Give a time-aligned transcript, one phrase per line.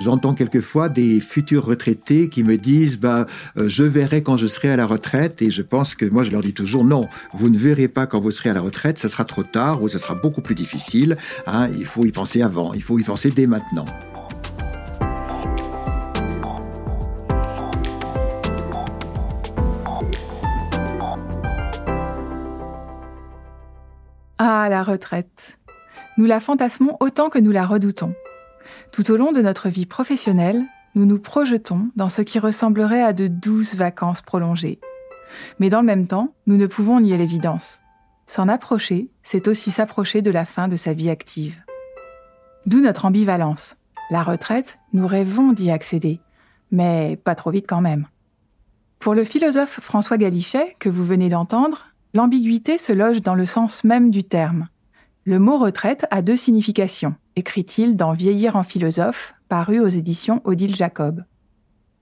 [0.00, 3.26] J'entends quelquefois des futurs retraités qui me disent bah
[3.58, 6.30] euh, je verrai quand je serai à la retraite et je pense que moi je
[6.30, 9.10] leur dis toujours non, vous ne verrez pas quand vous serez à la retraite, ça
[9.10, 11.18] sera trop tard ou ça sera beaucoup plus difficile.
[11.46, 13.84] Hein, il faut y penser avant, il faut y penser dès maintenant.
[24.38, 25.58] Ah, la retraite.
[26.16, 28.14] Nous la fantasmons autant que nous la redoutons.
[28.92, 33.12] Tout au long de notre vie professionnelle, nous nous projetons dans ce qui ressemblerait à
[33.12, 34.80] de douces vacances prolongées.
[35.58, 37.80] Mais dans le même temps, nous ne pouvons nier l'évidence.
[38.26, 41.62] S'en approcher, c'est aussi s'approcher de la fin de sa vie active.
[42.66, 43.76] D'où notre ambivalence.
[44.10, 46.20] La retraite, nous rêvons d'y accéder,
[46.72, 48.06] mais pas trop vite quand même.
[48.98, 53.84] Pour le philosophe François Galichet, que vous venez d'entendre, L'ambiguïté se loge dans le sens
[53.84, 54.66] même du terme.
[55.24, 60.74] Le mot retraite a deux significations, écrit-il dans Vieillir en philosophe, paru aux éditions Odile
[60.74, 61.24] Jacob.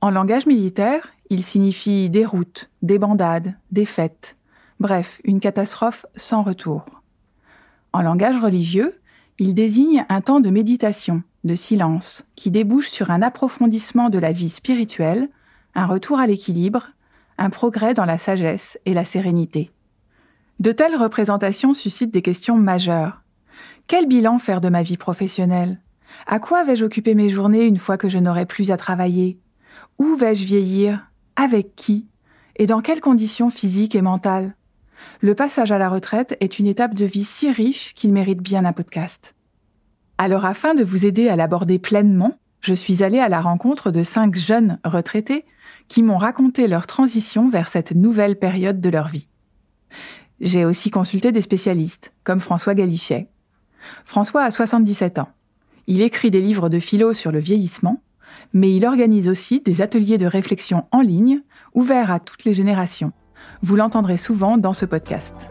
[0.00, 4.36] En langage militaire, il signifie déroute, débandade, défaite,
[4.78, 6.84] bref, une catastrophe sans retour.
[7.92, 9.00] En langage religieux,
[9.40, 14.30] il désigne un temps de méditation, de silence, qui débouche sur un approfondissement de la
[14.30, 15.28] vie spirituelle,
[15.74, 16.90] un retour à l'équilibre,
[17.36, 19.72] un progrès dans la sagesse et la sérénité.
[20.58, 23.22] De telles représentations suscitent des questions majeures.
[23.86, 25.80] Quel bilan faire de ma vie professionnelle?
[26.26, 29.38] À quoi vais-je occuper mes journées une fois que je n'aurai plus à travailler?
[29.98, 31.10] Où vais-je vieillir?
[31.36, 32.08] Avec qui?
[32.56, 34.56] Et dans quelles conditions physiques et mentales?
[35.20, 38.64] Le passage à la retraite est une étape de vie si riche qu'il mérite bien
[38.64, 39.36] un podcast.
[40.18, 44.02] Alors afin de vous aider à l'aborder pleinement, je suis allée à la rencontre de
[44.02, 45.44] cinq jeunes retraités
[45.86, 49.28] qui m'ont raconté leur transition vers cette nouvelle période de leur vie.
[50.40, 53.28] J'ai aussi consulté des spécialistes, comme François Galichet.
[54.04, 55.30] François a 77 ans.
[55.86, 58.02] Il écrit des livres de philo sur le vieillissement,
[58.52, 61.40] mais il organise aussi des ateliers de réflexion en ligne,
[61.74, 63.12] ouverts à toutes les générations.
[63.62, 65.50] Vous l'entendrez souvent dans ce podcast.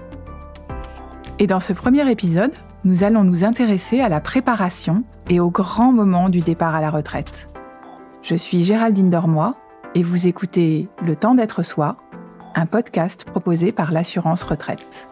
[1.40, 2.54] Et dans ce premier épisode,
[2.84, 6.90] nous allons nous intéresser à la préparation et au grand moment du départ à la
[6.90, 7.50] retraite.
[8.22, 9.54] Je suis Géraldine Dormoy
[9.96, 11.98] et vous écoutez Le temps d'être soi,
[12.58, 15.08] un podcast proposé par l'assurance retraite.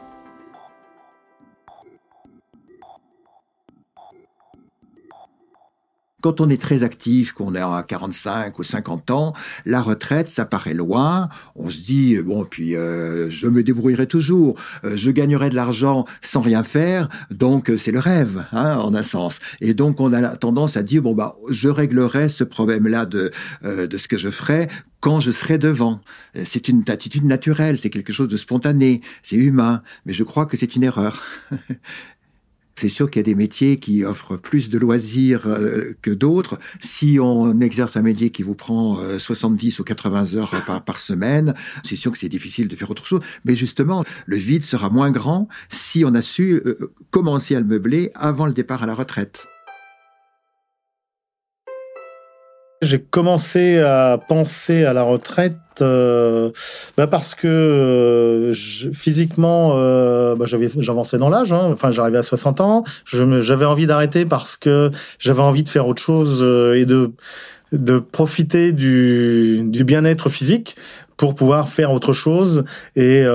[6.25, 9.33] Quand on est très actif, qu'on est à 45 ou 50 ans,
[9.67, 11.29] la retraite, ça paraît loin.
[11.55, 14.55] On se dit, bon, puis euh, je me débrouillerai toujours.
[14.85, 17.09] Euh, je gagnerai de l'argent sans rien faire.
[17.29, 19.37] Donc, c'est le rêve, hein, en un sens.
[19.61, 23.29] Et donc, on a tendance à dire, bon, bah, je réglerai ce problème-là de,
[23.63, 24.67] euh, de ce que je ferai
[25.01, 26.01] quand je serai devant.
[26.45, 30.57] C'est une attitude naturelle, c'est quelque chose de spontané, c'est humain, mais je crois que
[30.57, 31.21] c'est une erreur.
[32.77, 36.59] C'est sûr qu'il y a des métiers qui offrent plus de loisirs euh, que d'autres.
[36.81, 40.51] Si on exerce un métier qui vous prend 70 euh, ou 80 heures
[40.85, 41.53] par, semaine,
[41.83, 43.21] c'est sûr que c'est difficile de faire autre chose.
[43.45, 47.65] Mais justement, le vide sera moins grand si on a su euh, commencer à le
[47.65, 49.47] meubler avant le départ à la retraite.
[52.81, 56.51] J'ai commencé à penser à la retraite euh,
[56.97, 58.53] bah parce que euh,
[58.93, 61.53] physiquement, euh, bah j'avançais dans l'âge.
[61.53, 61.69] Hein.
[61.71, 62.83] Enfin, j'arrivais à 60 ans.
[63.05, 66.41] J'avais envie d'arrêter parce que j'avais envie de faire autre chose
[66.75, 67.11] et de
[67.71, 70.75] de profiter du, du bien-être physique
[71.17, 72.63] pour pouvoir faire autre chose
[72.95, 73.25] et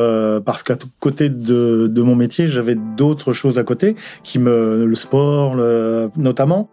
[0.47, 4.95] parce qu'à côté de, de mon métier j'avais d'autres choses à côté qui me le
[4.95, 6.71] sport le, notamment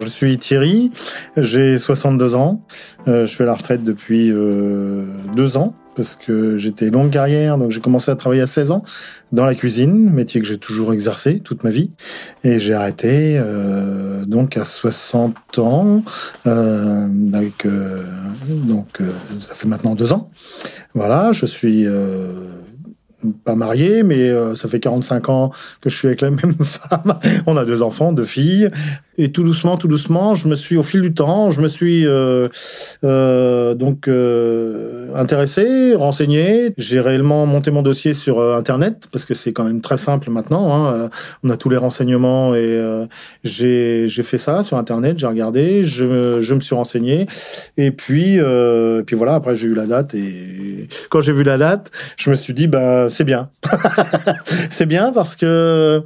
[0.00, 0.90] Je suis Thierry,
[1.36, 2.62] j'ai 62 ans,
[3.06, 5.04] euh, je fais la retraite depuis euh,
[5.36, 8.82] deux ans parce que j'étais longue carrière, donc j'ai commencé à travailler à 16 ans
[9.32, 11.90] dans la cuisine, métier que j'ai toujours exercé toute ma vie,
[12.44, 16.02] et j'ai arrêté euh, donc à 60 ans,
[16.46, 17.66] avec
[18.48, 19.02] donc
[19.40, 20.30] ça fait maintenant deux ans.
[20.94, 21.86] Voilà, je suis
[23.44, 25.50] pas marié, mais ça fait 45 ans
[25.82, 27.18] que je suis avec la même femme.
[27.46, 28.70] On a deux enfants, deux filles.
[29.22, 32.06] Et tout doucement, tout doucement, je me suis, au fil du temps, je me suis
[32.06, 32.48] euh,
[33.04, 36.72] euh, donc euh, intéressé, renseigné.
[36.78, 40.30] J'ai réellement monté mon dossier sur euh, Internet parce que c'est quand même très simple
[40.30, 40.72] maintenant.
[40.72, 40.94] Hein.
[40.94, 41.08] Euh,
[41.44, 43.04] on a tous les renseignements et euh,
[43.44, 45.18] j'ai fait ça sur Internet.
[45.18, 47.26] J'ai regardé, je, je me suis renseigné
[47.76, 49.34] et puis et puis voilà.
[49.34, 52.68] Après j'ai eu la date et quand j'ai vu la date, je me suis dit
[52.68, 53.50] ben c'est bien,
[54.70, 56.02] c'est bien parce que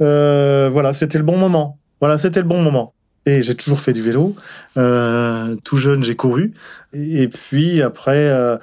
[0.00, 1.77] voilà c'était le bon moment.
[2.00, 2.94] Voilà, c'était le bon moment.
[3.26, 4.34] Et j'ai toujours fait du vélo.
[4.76, 6.54] Euh, tout jeune, j'ai couru.
[6.94, 8.56] Et, puis après, euh,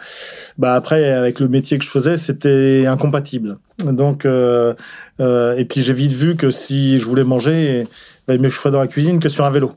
[0.57, 3.57] bah après, avec le métier que je faisais, c'était incompatible.
[3.83, 4.73] Donc, euh,
[5.19, 7.87] euh, et puis j'ai vite vu que si je voulais manger,
[8.27, 9.73] bah, mieux que je dans la cuisine que sur un vélo.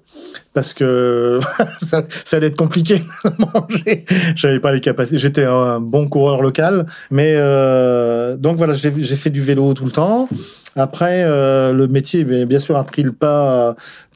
[0.54, 1.40] Parce que
[1.86, 4.04] ça, ça, allait être compliqué de manger.
[4.36, 5.18] J'avais pas les capacités.
[5.18, 6.86] J'étais un bon coureur local.
[7.10, 10.28] Mais euh, donc voilà, j'ai fait du vélo tout le temps.
[10.76, 13.74] Après, euh, le métier, bien sûr, a pris le pas,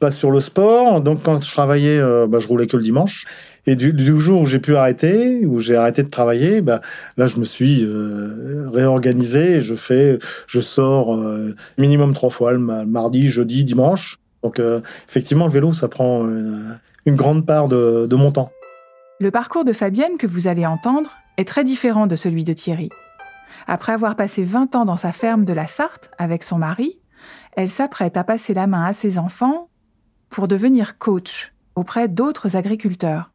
[0.09, 1.01] sur le sport.
[1.01, 3.25] Donc quand je travaillais, euh, bah, je roulais que le dimanche.
[3.65, 6.81] Et du, jour où j'ai pu arrêter, où j'ai arrêté de travailler, bah,
[7.15, 9.61] là, je me suis euh, réorganisé.
[9.61, 14.17] Je fais, je sors euh, minimum trois fois le mardi, jeudi, dimanche.
[14.43, 16.27] Donc, euh, effectivement, le vélo, ça prend
[17.05, 18.51] une grande part de mon temps.
[19.19, 22.89] Le parcours de Fabienne que vous allez entendre est très différent de celui de Thierry.
[23.67, 26.99] Après avoir passé 20 ans dans sa ferme de la Sarthe avec son mari,
[27.55, 29.69] elle s'apprête à passer la main à ses enfants
[30.29, 33.31] pour devenir coach auprès d'autres agriculteurs.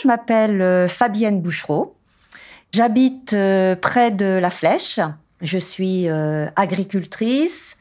[0.00, 1.96] Je m'appelle euh, Fabienne Bouchereau.
[2.72, 5.00] J'habite euh, près de La Flèche.
[5.40, 7.78] Je suis euh, agricultrice.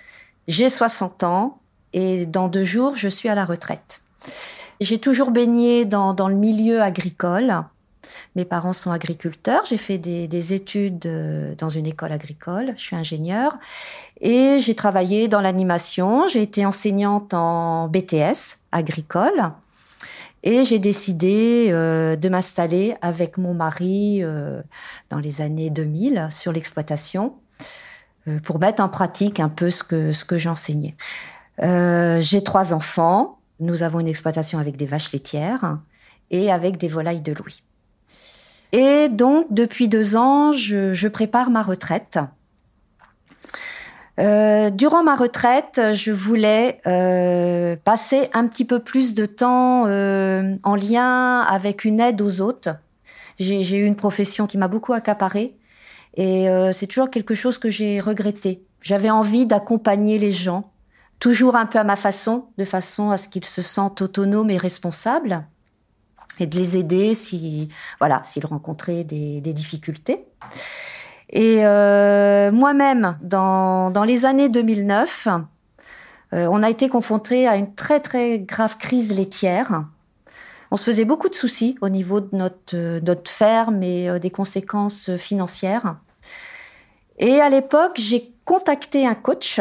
[0.47, 1.59] J'ai 60 ans
[1.93, 4.01] et dans deux jours, je suis à la retraite.
[4.81, 7.63] J'ai toujours baigné dans, dans, le milieu agricole.
[8.39, 9.63] Mes parents sont agriculteurs.
[9.67, 11.05] J'ai fait des, des, études
[11.57, 12.73] dans une école agricole.
[12.77, 13.57] Je suis ingénieure.
[14.21, 16.25] Et j'ai travaillé dans l'animation.
[16.29, 19.51] J'ai été enseignante en BTS agricole.
[20.43, 24.61] Et j'ai décidé euh, de m'installer avec mon mari euh,
[25.09, 27.33] dans les années 2000 sur l'exploitation
[28.29, 30.95] euh, pour mettre en pratique un peu ce que, j'enseignais.
[31.61, 33.39] Euh, j'ai trois enfants.
[33.59, 35.77] Nous avons une exploitation avec des vaches laitières
[36.31, 37.61] et avec des volailles de Louis.
[38.71, 42.19] Et donc, depuis deux ans, je, je prépare ma retraite.
[44.19, 50.55] Euh, durant ma retraite, je voulais euh, passer un petit peu plus de temps euh,
[50.63, 52.69] en lien avec une aide aux autres.
[53.39, 55.55] J'ai eu une profession qui m'a beaucoup accaparée
[56.15, 58.65] et euh, c'est toujours quelque chose que j'ai regretté.
[58.81, 60.69] J'avais envie d'accompagner les gens,
[61.19, 64.57] toujours un peu à ma façon, de façon à ce qu'ils se sentent autonomes et
[64.57, 65.45] responsables
[66.39, 70.25] et de les aider si voilà s'ils rencontraient des, des difficultés.
[71.31, 75.27] Et euh, moi-même, dans, dans, les années 2009,
[76.33, 79.85] euh, on a été confronté à une très très grave crise laitière.
[80.71, 84.19] On se faisait beaucoup de soucis au niveau de notre, euh, notre ferme et euh,
[84.19, 85.97] des conséquences financières.
[87.17, 89.59] Et à l'époque, j'ai contacté un coach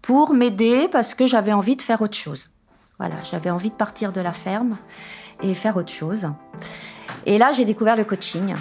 [0.00, 2.51] pour m'aider parce que j'avais envie de faire autre chose.
[3.02, 4.78] Voilà, j'avais envie de partir de la ferme
[5.42, 6.28] et faire autre chose.
[7.26, 8.54] Et là, j'ai découvert le coaching.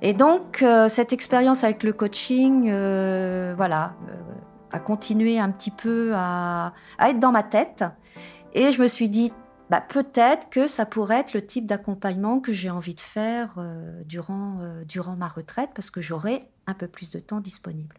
[0.00, 4.14] Et donc, euh, cette expérience avec le coaching, euh, voilà, euh,
[4.72, 7.84] a continué un petit peu à, être dans ma tête.
[8.54, 9.30] Et je me suis dit,
[9.68, 13.62] bah, peut-être que ça pourrait être le type d'accompagnement que j'ai envie de faire
[14.06, 17.96] durant, durant ma retraite, parce que j'aurai un peu plus de temps disponible.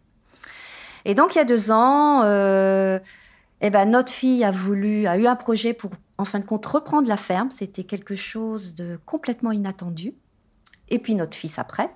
[1.05, 5.27] Et donc, il y a deux ans, eh ben, notre fille a voulu, a eu
[5.27, 7.51] un projet pour, en fin de compte, reprendre la ferme.
[7.51, 10.13] C'était quelque chose de complètement inattendu
[10.89, 11.89] et puis notre fils après.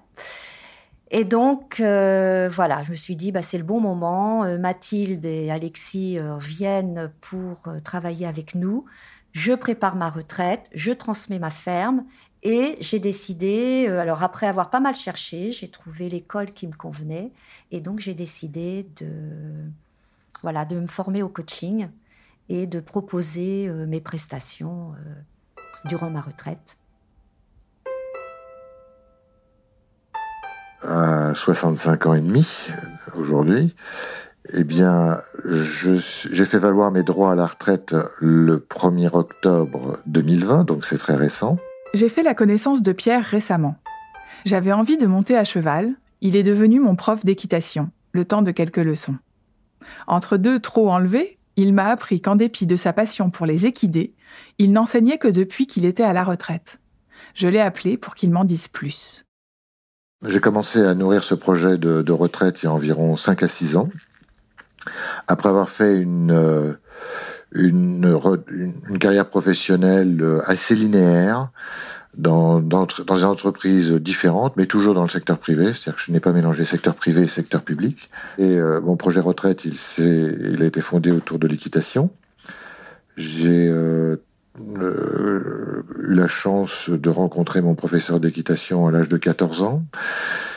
[1.12, 4.44] Et donc, euh, voilà, je me suis dit, bah, c'est le bon moment.
[4.44, 8.86] Euh, Mathilde et Alexis euh, viennent pour euh, travailler avec nous.
[9.32, 12.06] Je prépare ma retraite, je transmets ma ferme
[12.44, 16.74] et j'ai décidé, euh, alors après avoir pas mal cherché, j'ai trouvé l'école qui me
[16.74, 17.32] convenait
[17.72, 19.10] et donc j'ai décidé de,
[20.42, 21.90] voilà, de me former au coaching
[22.48, 24.94] et de proposer euh, mes prestations
[25.86, 26.78] durant ma retraite.
[30.82, 32.70] à 65 ans et demi
[33.16, 33.76] aujourd'hui,
[34.54, 40.86] eh bien, j'ai fait valoir mes droits à la retraite le 1er octobre 2020, donc
[40.86, 41.58] c'est très récent.
[41.94, 43.76] J'ai fait la connaissance de Pierre récemment.
[44.46, 48.52] J'avais envie de monter à cheval, il est devenu mon prof d'équitation, le temps de
[48.52, 49.16] quelques leçons.
[50.06, 54.14] Entre deux trop enlevés, il m'a appris qu'en dépit de sa passion pour les équidés,
[54.60, 56.80] il n'enseignait que depuis qu'il était à la retraite.
[57.34, 59.26] Je l'ai appelé pour qu'il m'en dise plus.
[60.26, 63.78] J'ai commencé à nourrir ce projet de, retraite il y a environ 5 à 6
[63.78, 63.90] ans.
[65.28, 66.74] Après avoir fait une, euh,
[67.52, 71.50] une, une, carrière professionnelle euh, assez linéaire
[72.18, 76.12] dans, dans, dans des entreprises différentes, mais toujours dans le secteur privé, c'est-à-dire que je
[76.12, 78.10] n'ai pas mélangé secteur privé et secteur public.
[78.38, 82.12] Et euh, mon projet retraite, il, il a été fondé autour de l'équitation.
[83.18, 84.16] J'ai euh,
[84.78, 89.84] euh, eu la chance de rencontrer mon professeur d'équitation à l'âge de 14 ans.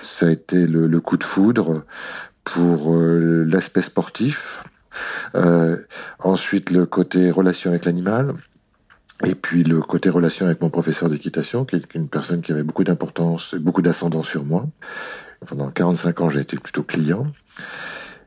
[0.02, 1.84] Ça a été le, le coup de foudre
[2.44, 4.64] pour euh, l'aspect sportif.
[5.34, 5.76] Euh,
[6.18, 8.34] ensuite, le côté relation avec l'animal.
[9.24, 12.64] Et puis le côté relation avec mon professeur d'équitation, qui est une personne qui avait
[12.64, 14.66] beaucoup d'importance, beaucoup d'ascendant sur moi.
[15.46, 17.26] Pendant 45 ans, j'ai été plutôt client.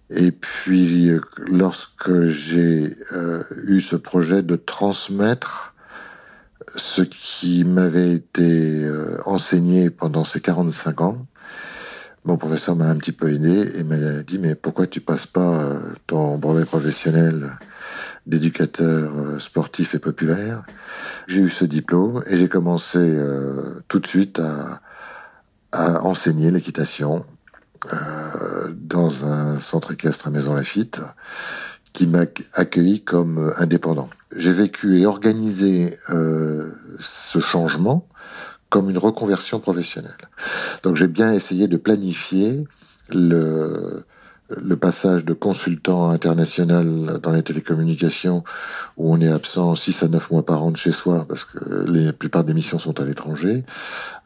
[0.10, 5.74] Et puis, lorsque j'ai euh, eu ce projet de transmettre
[6.76, 11.28] ce qui m'avait été euh, enseigné pendant ces 45 ans,
[12.26, 15.62] mon professeur m'a un petit peu aidé et m'a dit mais pourquoi tu passes pas
[15.62, 17.52] euh, ton brevet professionnel
[18.26, 20.64] d'éducateur sportif et populaire?
[21.28, 23.18] J'ai eu ce diplôme et j'ai commencé
[23.88, 24.82] tout de suite à,
[26.04, 27.26] enseigner l'équitation
[27.94, 31.02] euh, dans un centre équestre à Maison Lafitte
[31.94, 34.10] qui m'a accueilli comme indépendant.
[34.36, 38.08] J'ai vécu et organisé euh, ce changement
[38.70, 40.30] comme une reconversion professionnelle.
[40.84, 42.66] Donc j'ai bien essayé de planifier
[43.10, 44.06] le,
[44.80, 48.44] passage de consultant international dans les télécommunications,
[48.98, 51.58] où on est absent 6 à 9 mois par an de chez soi, parce que
[51.88, 53.64] la plupart des missions sont à l'étranger,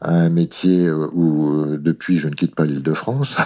[0.00, 3.36] à un métier où, euh, depuis, je ne quitte pas l'île de France.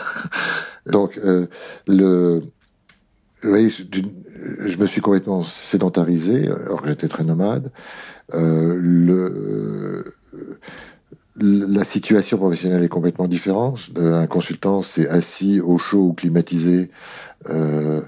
[0.86, 1.46] Donc, euh,
[1.86, 7.70] vous voyez, je me suis complètement sédentarisé, alors que j'étais très nomade.
[8.32, 9.73] Euh, le,
[11.36, 13.90] la situation professionnelle est complètement différente.
[13.96, 16.90] Euh, un consultant, c'est assis au chaud ou climatisé,
[17.50, 18.00] euh,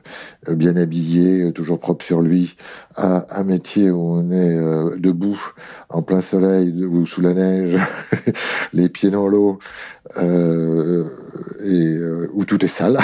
[0.49, 2.57] bien habillé, toujours propre sur lui,
[2.95, 5.41] à un métier où on est euh, debout,
[5.89, 7.77] en plein soleil ou sous la neige,
[8.73, 9.59] les pieds dans l'eau,
[10.19, 11.05] euh,
[11.65, 11.97] et
[12.33, 12.99] où tout est sale.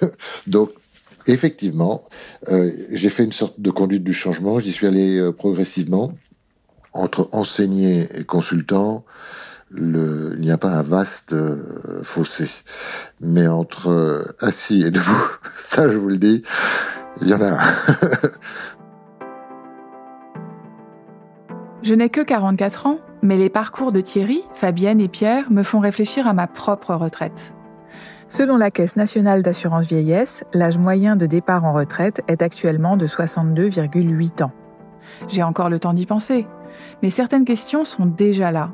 [0.48, 0.72] Donc,
[1.26, 2.04] effectivement,
[2.90, 4.58] j'ai fait une sorte de conduite du changement.
[4.58, 6.12] J'y suis allé progressivement
[6.92, 9.04] entre enseigner et consultant
[9.76, 12.48] il n'y a pas un vaste euh, fossé.
[13.20, 16.42] Mais entre euh, assis et debout, ça je vous le dis,
[17.20, 17.58] il y en a un.
[21.82, 25.80] je n'ai que 44 ans, mais les parcours de Thierry, Fabienne et Pierre me font
[25.80, 27.52] réfléchir à ma propre retraite.
[28.30, 33.06] Selon la Caisse nationale d'assurance vieillesse, l'âge moyen de départ en retraite est actuellement de
[33.06, 34.52] 62,8 ans.
[35.28, 36.46] J'ai encore le temps d'y penser,
[37.02, 38.70] mais certaines questions sont déjà là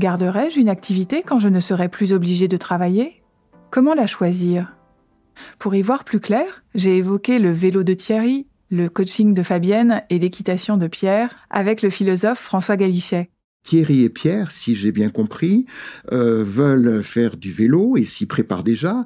[0.00, 3.22] Garderai-je une activité quand je ne serai plus obligé de travailler?
[3.68, 4.74] Comment la choisir?
[5.58, 10.02] Pour y voir plus clair, j'ai évoqué le vélo de Thierry, le coaching de Fabienne
[10.08, 13.28] et l'équitation de Pierre avec le philosophe François Galichet.
[13.62, 15.66] Thierry et Pierre, si j'ai bien compris,
[16.12, 19.04] euh, veulent faire du vélo et s'y préparent déjà,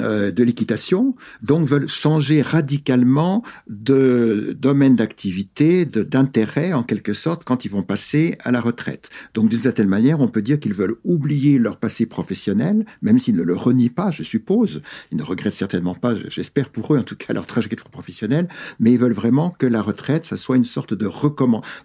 [0.00, 7.64] euh, de l'équitation, donc veulent changer radicalement de domaine d'activité, d'intérêt en quelque sorte quand
[7.64, 9.08] ils vont passer à la retraite.
[9.34, 13.36] Donc d'une certaine manière, on peut dire qu'ils veulent oublier leur passé professionnel, même s'ils
[13.36, 14.80] ne le renient pas, je suppose.
[15.10, 18.92] Ils ne regrettent certainement pas, j'espère pour eux en tout cas, leur trajectoire professionnelle, mais
[18.92, 21.08] ils veulent vraiment que la retraite, ça soit une sorte de,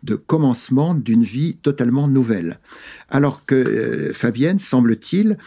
[0.04, 2.08] de commencement d'une vie totalement
[3.10, 5.38] Alors que euh, Fabienne, semble-t-il,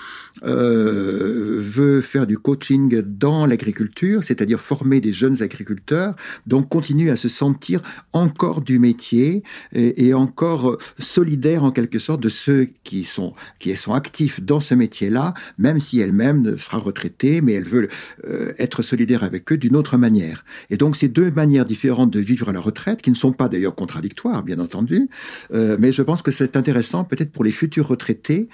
[0.44, 6.14] euh, veut faire du coaching dans l'agriculture, c'est-à-dire former des jeunes agriculteurs,
[6.46, 7.80] donc continue à se sentir
[8.12, 9.42] encore du métier
[9.73, 14.75] et, encore solidaire en quelque sorte de ceux qui sont qui sont actifs dans ce
[14.75, 17.88] métier-là, même si elle-même sera retraitée, mais elle veut
[18.25, 20.44] euh, être solidaire avec eux d'une autre manière.
[20.70, 23.49] Et donc ces deux manières différentes de vivre à la retraite, qui ne sont pas
[23.49, 25.08] d'ailleurs contradictoires, bien entendu,
[25.52, 28.48] mais je pense que c'est intéressant peut-être pour les futurs retraités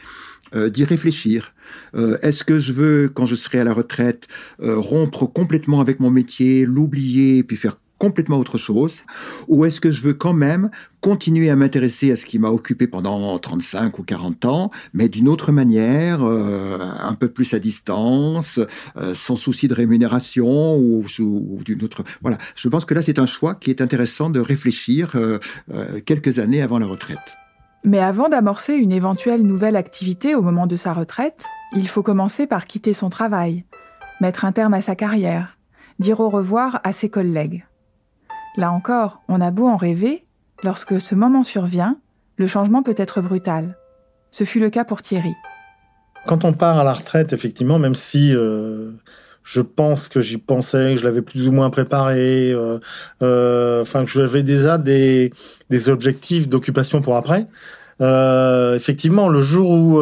[0.54, 1.54] euh, d'y réfléchir.
[1.94, 4.28] Euh, est-ce que je veux, quand je serai à la retraite,
[4.62, 9.00] euh, rompre complètement avec mon métier, l'oublier, puis faire complètement autre chose?
[9.48, 10.70] Ou est-ce que je veux quand même
[11.02, 15.28] continuer à m'intéresser à ce qui m'a occupé pendant 35 ou 40 ans, mais d'une
[15.28, 18.58] autre manière, un peu plus à distance,
[19.14, 21.04] sans souci de rémunération ou,
[21.64, 22.04] d'une autre...
[22.20, 25.16] Voilà, je pense que là c'est un choix qui est intéressant de réfléchir
[26.04, 27.36] quelques années avant la retraite.
[27.84, 32.46] Mais avant d'amorcer une éventuelle nouvelle activité au moment de sa retraite, il faut commencer
[32.46, 33.64] par quitter son travail,
[34.20, 35.58] mettre un terme à sa carrière,
[35.98, 37.66] dire au revoir à ses collègues.
[38.56, 40.24] Là encore, on a beau en rêver,
[40.62, 41.98] lorsque ce moment survient,
[42.36, 43.76] le changement peut être brutal.
[44.30, 45.34] Ce fut le cas pour Thierry.
[46.26, 48.92] Quand on part à la retraite, effectivement, même si euh,
[49.44, 52.78] je pense que j'y pensais, que je l'avais plus ou moins préparé, euh,
[53.22, 55.32] euh, enfin que j'avais déjà des,
[55.70, 57.46] des objectifs d'occupation pour après.
[58.00, 60.00] Euh, effectivement, le jour où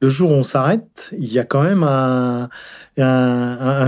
[0.00, 2.48] le jour où on s'arrête, il y a quand même un,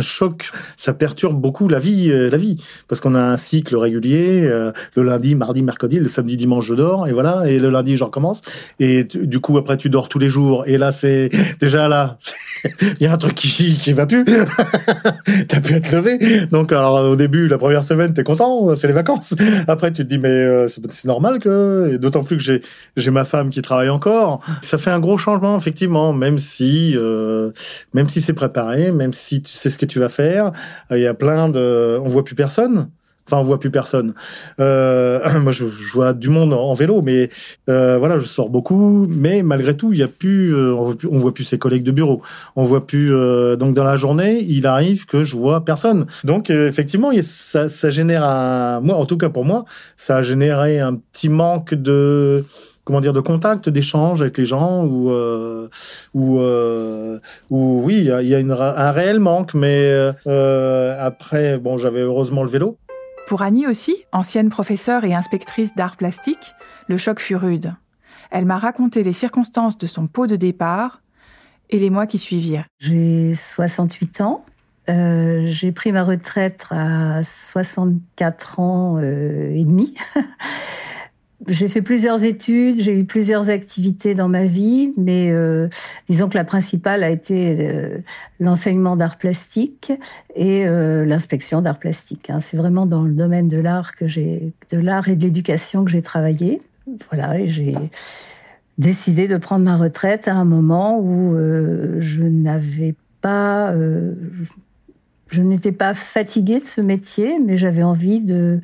[0.00, 0.50] choc.
[0.76, 4.42] Ça perturbe beaucoup la vie, la vie, parce qu'on a un cycle régulier.
[4.42, 7.48] le lundi, mardi, mercredi, le samedi, dimanche, je dors, et voilà.
[7.48, 8.40] Et le lundi, je recommence.
[8.78, 10.64] Et du coup, après, tu dors tous les jours.
[10.66, 12.18] Et là, c'est déjà là.
[13.00, 14.24] il y a un truc qui qui va plus.
[15.48, 16.46] T'as pu être levé.
[16.46, 19.34] Donc au début, la première semaine, t'es content, c'est les vacances.
[19.66, 22.62] Après, tu te dis mais euh, c'est normal que, d'autant plus que j'ai
[22.96, 24.40] j'ai ma femme qui travaille encore.
[24.60, 27.50] Ça fait un gros changement effectivement, même si euh,
[27.94, 30.52] même si c'est préparé, même si tu sais ce que tu vas faire.
[30.90, 32.88] Il y a plein de, on voit plus personne.
[33.28, 34.14] Enfin, on voit plus personne.
[34.58, 37.28] Euh, moi, je, vois du monde en, vélo, mais
[37.68, 39.06] euh, voilà, je sors beaucoup.
[39.06, 41.82] Mais malgré tout, il y a plus, euh, on voit plus, voit plus ses collègues
[41.82, 42.22] de bureau.
[42.56, 43.14] On voit plus.
[43.14, 46.06] Euh, donc, dans la journée, il arrive que je vois personne.
[46.24, 49.66] Donc, euh, effectivement, ça, ça génère un, moi, en tout cas pour moi,
[49.98, 52.46] ça a généré un petit manque de
[52.88, 55.68] comment dire de contact, d'échange avec les gens ou euh,
[56.14, 57.18] ou euh,
[57.50, 61.76] ou oui, il y a, y a une, un réel manque, mais euh, après bon,
[61.76, 62.78] j'avais heureusement le vélo.
[63.26, 66.54] Pour Annie aussi, ancienne professeure et inspectrice d'art plastique,
[66.88, 67.74] le choc fut rude.
[68.30, 71.02] Elle m'a raconté les circonstances de son pot de départ
[71.68, 72.64] et les mois qui suivirent.
[72.78, 74.46] J'ai 68 ans.
[74.88, 79.94] Euh, j'ai pris ma retraite à 64 ans euh, et demi.
[81.46, 85.68] J'ai fait plusieurs études, j'ai eu plusieurs activités dans ma vie, mais euh,
[86.08, 87.98] disons que la principale a été euh,
[88.40, 89.92] l'enseignement d'art plastique
[90.34, 92.28] et euh, l'inspection d'art plastique.
[92.28, 92.40] Hein.
[92.40, 95.92] C'est vraiment dans le domaine de l'art que j'ai, de l'art et de l'éducation que
[95.92, 96.60] j'ai travaillé.
[97.10, 97.74] Voilà, et j'ai
[98.78, 104.14] décidé de prendre ma retraite à un moment où euh, je n'avais pas, euh,
[105.30, 108.60] je n'étais pas fatiguée de ce métier, mais j'avais envie de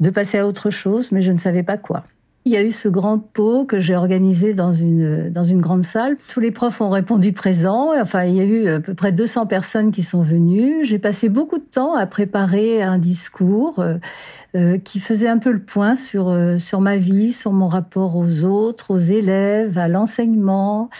[0.00, 2.04] de passer à autre chose, mais je ne savais pas quoi.
[2.46, 5.82] Il y a eu ce grand pot que j'ai organisé dans une dans une grande
[5.82, 6.18] salle.
[6.28, 7.98] Tous les profs ont répondu présent.
[7.98, 10.84] Enfin, il y a eu à peu près 200 personnes qui sont venues.
[10.84, 13.94] J'ai passé beaucoup de temps à préparer un discours euh,
[14.56, 18.14] euh, qui faisait un peu le point sur euh, sur ma vie, sur mon rapport
[18.14, 20.90] aux autres, aux élèves, à l'enseignement.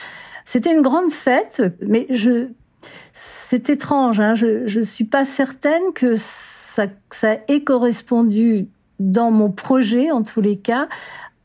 [0.45, 2.47] C'était une grande fête, mais je
[3.13, 4.19] c'est étrange.
[4.19, 8.67] Hein, je je suis pas certaine que ça ça ait correspondu
[8.99, 10.87] dans mon projet, en tous les cas,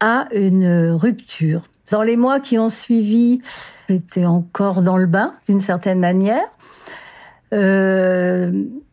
[0.01, 1.63] à une rupture.
[1.91, 3.41] Dans les mois qui ont suivi,
[3.89, 6.45] j'étais encore dans le bain, d'une certaine manière.
[7.53, 8.51] Euh,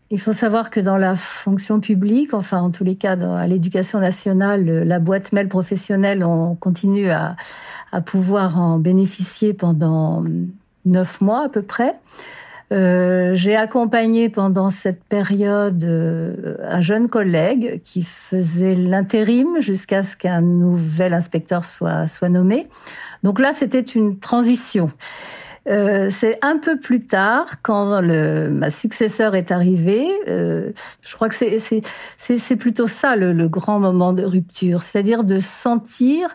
[0.10, 3.45] il faut savoir que dans la fonction publique, enfin en tous les cas dans, à
[3.45, 7.36] l'éducation nationale, la boîte mail professionnelle, on continue à,
[7.91, 10.23] à pouvoir en bénéficier pendant
[10.86, 11.93] neuf mois à peu près.
[12.73, 20.17] Euh, j'ai accompagné pendant cette période euh, un jeune collègue qui faisait l'intérim jusqu'à ce
[20.17, 22.67] qu'un nouvel inspecteur soit, soit nommé.
[23.23, 24.91] Donc là, c'était une transition.
[25.67, 31.27] Euh, c'est un peu plus tard, quand le, ma successeur est arrivée, euh, je crois
[31.27, 36.30] que c'est plutôt ça le, le, grand moment de rupture, c'est-à-dire de sentir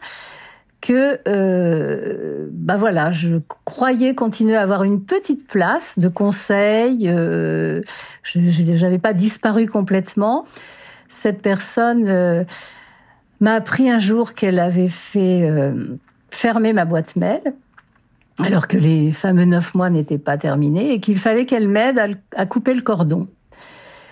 [0.82, 7.08] que euh, bah voilà, je croyais continuer à avoir une petite place de conseil.
[7.08, 7.80] Euh,
[8.24, 10.44] je n'avais pas disparu complètement.
[11.08, 12.44] Cette personne euh,
[13.40, 15.96] m'a appris un jour qu'elle avait fait euh,
[16.30, 17.54] fermer ma boîte mail,
[18.38, 22.08] alors que les fameux neuf mois n'étaient pas terminés et qu'il fallait qu'elle m'aide à,
[22.36, 23.28] à, couper le cordon.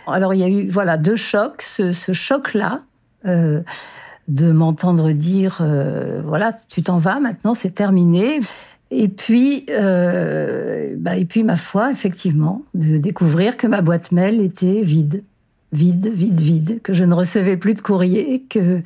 [0.06, 1.62] Alors il y a eu voilà deux chocs.
[1.62, 2.82] Ce, ce choc-là.
[3.26, 3.60] Euh,
[4.30, 8.40] de m'entendre dire euh, voilà tu t'en vas maintenant c'est terminé.
[8.92, 14.40] Et puis euh, bah, et puis ma foi effectivement de découvrir que ma boîte mail
[14.40, 15.24] était vide
[15.72, 18.80] vide vide vide que je ne recevais plus de courrier que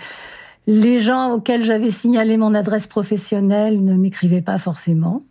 [0.66, 5.22] les gens auxquels j'avais signalé mon adresse professionnelle ne m'écrivaient pas forcément.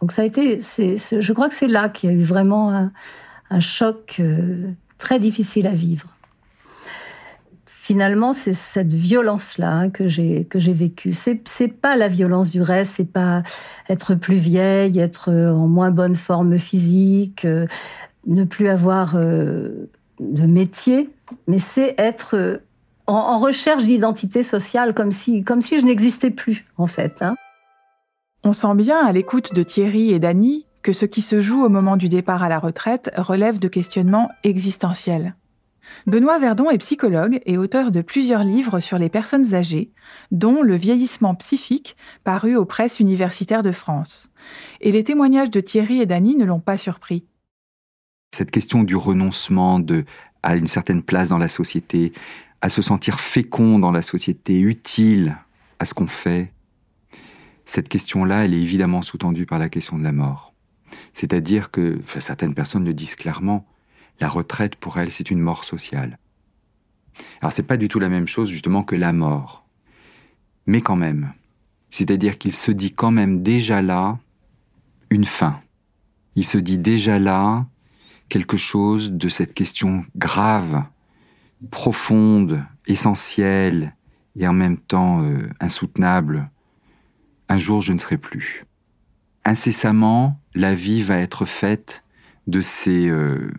[0.00, 2.90] Donc ça a été c'est je crois que c'est là qu'il y a eu vraiment
[3.50, 6.15] un, choc euh, très difficile à vivre
[7.86, 11.12] finalement, c'est cette violence-là hein, que j'ai que j'ai vécue.
[11.12, 13.44] C'est c'est pas la violence du reste, c'est pas
[13.88, 17.66] être plus vieille, être en moins bonne forme physique, euh,
[18.26, 21.10] ne plus avoir euh, de métier,
[21.46, 22.56] mais c'est être euh,
[23.06, 27.22] en, en, recherche d'identité sociale, comme si comme si je n'existais plus en fait.
[27.22, 27.36] Hein.
[28.42, 31.68] On sent bien à l'écoute de Thierry et d'Annie que ce qui se joue au
[31.68, 35.36] moment du départ à la retraite relève de questionnements existentiels.
[36.06, 39.92] Benoît Verdon est psychologue et auteur de plusieurs livres sur les personnes âgées,
[40.30, 44.30] dont Le vieillissement psychique, paru aux presses universitaires de France.
[44.80, 47.24] Et les témoignages de Thierry et d'Annie ne l'ont pas surpris.
[48.34, 50.04] Cette question du renoncement de,
[50.42, 52.12] à une certaine place dans la société,
[52.60, 55.36] à se sentir fécond dans la société, utile
[55.78, 56.52] à ce qu'on fait,
[57.64, 60.54] cette question-là, elle est évidemment sous-tendue par la question de la mort.
[61.12, 63.66] C'est-à-dire que certaines personnes le disent clairement,
[64.20, 66.18] la retraite pour elle, c'est une mort sociale.
[67.40, 69.66] Alors c'est pas du tout la même chose justement que la mort.
[70.66, 71.32] Mais quand même.
[71.90, 74.18] C'est-à-dire qu'il se dit quand même déjà là
[75.10, 75.60] une fin.
[76.34, 77.66] il se dit déjà là
[78.28, 80.84] quelque chose de cette question grave,
[81.70, 83.94] profonde, essentielle
[84.34, 86.50] et en même temps euh, insoutenable.
[87.48, 88.64] Un jour je ne serai plus.
[89.44, 92.04] Incessamment, la vie va être faite
[92.48, 93.52] de ces euh,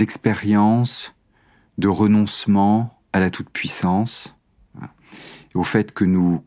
[0.00, 1.14] expériences
[1.78, 4.34] de renoncement à la toute-puissance,
[5.54, 6.44] au fait que nous,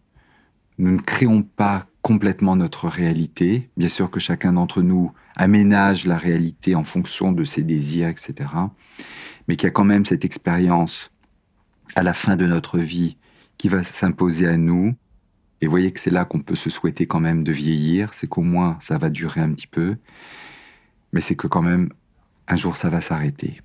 [0.77, 3.69] nous ne créons pas complètement notre réalité.
[3.77, 8.49] Bien sûr que chacun d'entre nous aménage la réalité en fonction de ses désirs, etc.
[9.47, 11.11] Mais qu'il y a quand même cette expérience
[11.95, 13.17] à la fin de notre vie
[13.57, 14.95] qui va s'imposer à nous.
[15.61, 18.41] Et voyez que c'est là qu'on peut se souhaiter quand même de vieillir, c'est qu'au
[18.41, 19.97] moins ça va durer un petit peu,
[21.13, 21.89] mais c'est que quand même
[22.47, 23.61] un jour ça va s'arrêter.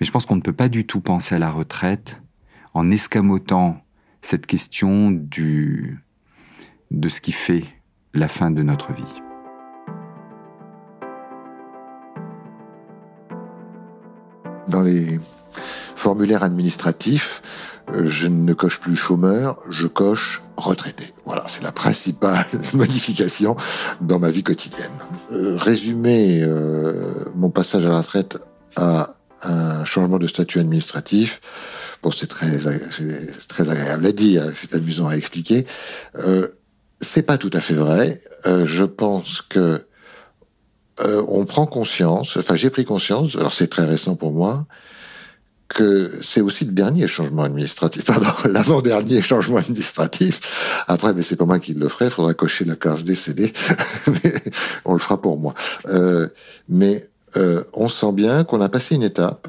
[0.00, 2.20] Mais je pense qu'on ne peut pas du tout penser à la retraite
[2.74, 3.82] en escamotant
[4.22, 5.98] cette question du,
[6.90, 7.64] de ce qui fait
[8.14, 9.22] la fin de notre vie.
[14.68, 15.18] Dans les
[15.98, 17.42] formulaires administratifs,
[17.92, 21.12] euh, je ne coche plus chômeur, je coche retraité.
[21.24, 23.56] Voilà, c'est la principale modification
[24.00, 24.92] dans ma vie quotidienne.
[25.32, 28.38] Euh, résumer euh, mon passage à la retraite
[28.76, 31.40] à un changement de statut administratif,
[32.02, 32.58] bon, c'est très,
[33.48, 35.66] très agréable à dire, c'est amusant à expliquer.
[36.18, 36.48] Euh,
[37.00, 38.20] c'est pas tout à fait vrai.
[38.46, 39.84] Euh, je pense que
[41.00, 44.66] on prend conscience, enfin j'ai pris conscience, alors c'est très récent pour moi,
[45.68, 50.84] que c'est aussi le dernier changement administratif, pardon, l'avant-dernier changement administratif.
[50.88, 53.52] Après, mais c'est pas moi qui le ferai, il faudra cocher la case décédé,
[54.06, 54.32] mais
[54.84, 55.54] on le fera pour moi.
[55.88, 56.28] Euh,
[56.68, 59.48] mais euh, on sent bien qu'on a passé une étape,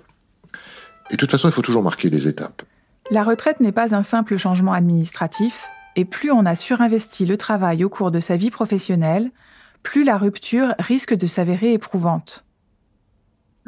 [1.09, 2.61] et de toute façon, il faut toujours marquer les étapes.
[3.09, 7.83] La retraite n'est pas un simple changement administratif, et plus on a surinvesti le travail
[7.83, 9.31] au cours de sa vie professionnelle,
[9.81, 12.45] plus la rupture risque de s'avérer éprouvante.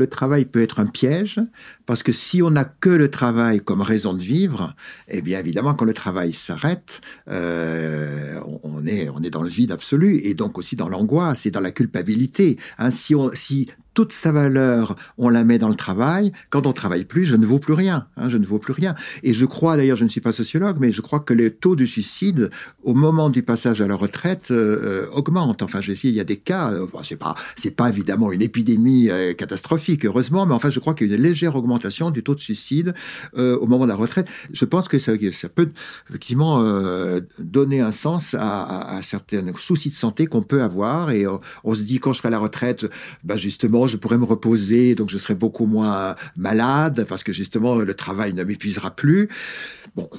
[0.02, 1.40] Le travail peut être un piège,
[1.86, 4.76] parce que si on n'a que le travail comme raison de vivre,
[5.08, 9.72] eh bien évidemment quand le travail s'arrête, euh, on, est, on est dans le vide
[9.72, 12.58] absolu, et donc aussi dans l'angoisse et dans la culpabilité.
[12.80, 16.32] Hein, si, on, si toute sa valeur, on la met dans le travail.
[16.50, 18.08] Quand on travaille plus, je ne vaux plus rien.
[18.18, 18.96] Hein, je ne vaux plus rien.
[19.24, 21.76] Et je crois, d'ailleurs, je ne suis pas sociologue, mais je crois que le taux
[21.76, 22.50] de suicide
[22.84, 25.62] au moment du passage à la retraite euh, augmente.
[25.62, 26.72] Enfin, je sais, il y a des cas.
[26.72, 30.94] Euh, c'est pas, c'est pas évidemment une épidémie euh, catastrophique, heureusement, mais enfin, je crois
[30.94, 32.94] qu'il y a une légère augmentation du taux de suicide
[33.38, 34.28] euh, au moment de la retraite.
[34.54, 35.72] Je pense que ça, ça peut
[36.10, 36.64] effectivement
[37.40, 41.12] donner un sens à, certains soucis de santé qu'on peut avoir.
[41.12, 41.26] Et
[41.64, 42.86] on se dit quand je serai à la retraite,
[43.24, 47.76] bah justement je pourrais me reposer, donc je serai beaucoup moins malade parce que justement
[47.76, 49.30] le travail ne m'épuisera plus.
[49.96, 50.10] Bon,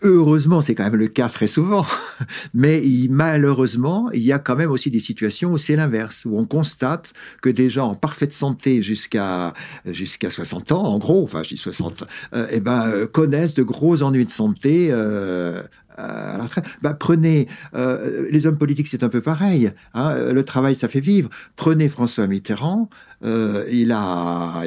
[0.00, 1.84] heureusement, c'est quand même le cas très souvent,
[2.54, 6.46] mais malheureusement, il y a quand même aussi des situations où c'est l'inverse, où on
[6.46, 9.52] constate que des gens en parfaite santé jusqu'à
[9.84, 13.62] jusqu'à 60 ans, en gros, enfin je dis 60, euh, eh ben euh, connaissent de
[13.62, 15.60] gros ennuis de santé euh,
[16.82, 19.72] bah, prenez euh, les hommes politiques, c'est un peu pareil.
[19.94, 21.30] Hein, le travail, ça fait vivre.
[21.56, 22.88] Prenez François Mitterrand.
[23.24, 24.62] Euh, il a,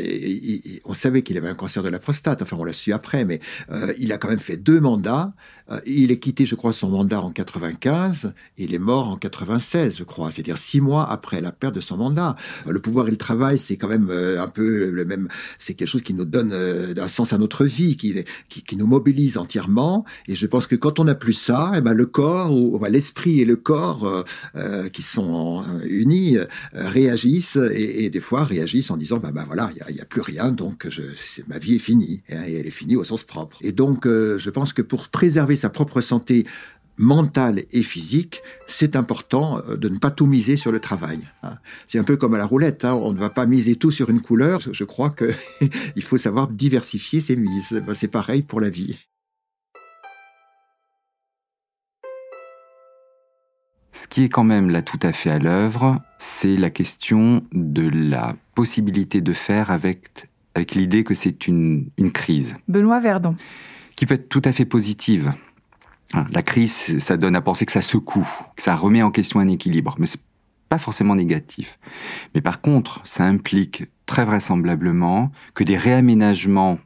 [0.85, 2.41] on savait qu'il avait un cancer de la prostate.
[2.41, 3.39] Enfin, on l'a su après, mais
[3.71, 5.33] euh, il a quand même fait deux mandats.
[5.71, 8.33] Euh, il est quitté, je crois, son mandat en 95.
[8.57, 10.31] Il est mort en 96, je crois.
[10.31, 12.35] C'est-à-dire six mois après la perte de son mandat.
[12.67, 15.27] Le pouvoir et le travail, c'est quand même un peu le même.
[15.59, 18.87] C'est quelque chose qui nous donne un sens à notre vie, qui, qui, qui nous
[18.87, 20.05] mobilise entièrement.
[20.27, 22.89] Et je pense que quand on a plus ça, eh ben le corps ou ben,
[22.89, 24.23] l'esprit et le corps euh,
[24.55, 29.43] euh qui sont unis euh, réagissent et, et, des fois réagissent en disant ben, ben
[29.45, 31.01] voilà il y a, plus rien donc je,
[31.47, 33.57] ma vie est finie hein, et elle est finie au sens propre.
[33.61, 36.45] Et donc euh, je pense que pour préserver sa propre santé
[36.97, 41.19] mentale et physique, c'est important de ne pas tout miser sur le travail.
[41.41, 41.57] Hein.
[41.87, 42.93] C'est un peu comme à la roulette, hein.
[42.93, 44.59] on ne va pas miser tout sur une couleur.
[44.71, 47.81] Je crois qu'il faut savoir diversifier ses mises.
[47.85, 48.95] Ben, c'est pareil pour la vie.
[53.91, 57.87] Ce qui est quand même là tout à fait à l'œuvre, c'est la question de
[57.89, 62.55] la possibilité de faire avec, avec l'idée que c'est une, une crise.
[62.69, 63.35] Benoît Verdon.
[63.97, 65.33] Qui peut être tout à fait positive.
[66.13, 69.41] Hein, la crise, ça donne à penser que ça secoue, que ça remet en question
[69.41, 70.21] un équilibre, mais c'est
[70.69, 71.77] pas forcément négatif.
[72.33, 76.79] Mais par contre, ça implique très vraisemblablement que des réaménagements,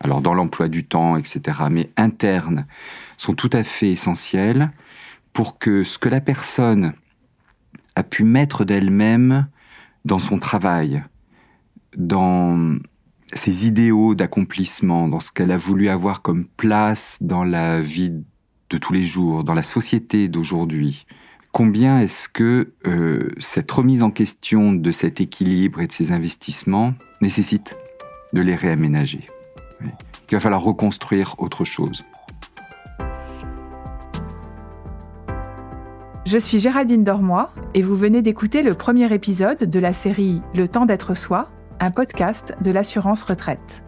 [0.00, 2.66] alors dans l'emploi du temps, etc., mais internes,
[3.18, 4.72] sont tout à fait essentiels
[5.32, 6.92] pour que ce que la personne
[7.96, 9.48] a pu mettre d'elle-même
[10.04, 11.02] dans son travail,
[11.96, 12.78] dans
[13.32, 18.12] ses idéaux d'accomplissement, dans ce qu'elle a voulu avoir comme place dans la vie
[18.70, 21.06] de tous les jours, dans la société d'aujourd'hui,
[21.52, 26.94] combien est-ce que euh, cette remise en question de cet équilibre et de ces investissements
[27.20, 27.76] nécessite
[28.32, 29.26] de les réaménager?
[30.26, 32.04] Qu'il va falloir reconstruire autre chose.
[36.26, 40.66] Je suis Géraldine Dormois et vous venez d'écouter le premier épisode de la série Le
[40.68, 43.82] temps d'être soi, un podcast de l'assurance retraite.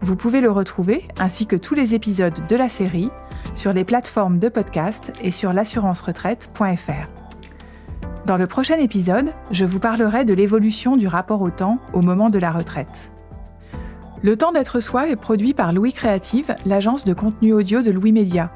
[0.00, 3.10] Vous pouvez le retrouver, ainsi que tous les épisodes de la série,
[3.54, 7.08] sur les plateformes de podcast et sur l'assurance-retraite.fr.
[8.24, 12.30] Dans le prochain épisode, je vous parlerai de l'évolution du rapport au temps au moment
[12.30, 13.10] de la retraite.
[14.22, 18.12] Le temps d'être soi est produit par Louis Créative, l'agence de contenu audio de Louis
[18.12, 18.50] Média.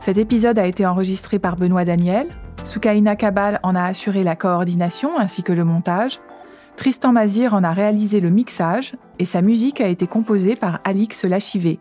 [0.00, 2.28] Cet épisode a été enregistré par Benoît Daniel,
[2.68, 6.20] Soukaina Kabal en a assuré la coordination ainsi que le montage,
[6.76, 11.24] Tristan Mazir en a réalisé le mixage et sa musique a été composée par Alix
[11.24, 11.80] Lachivé.